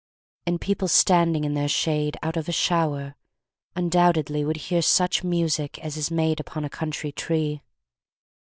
[0.47, 3.15] And people standing in their shade Out of a shower,
[3.75, 7.61] undoubtedly Would hear such music as is made Upon a country tree.